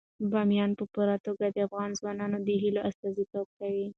بامیان 0.31 0.71
په 0.79 0.85
پوره 0.93 1.15
توګه 1.25 1.45
د 1.49 1.57
افغان 1.67 1.89
ځوانانو 1.99 2.37
د 2.47 2.49
هیلو 2.61 2.85
استازیتوب 2.89 3.47
کوي. 3.59 3.87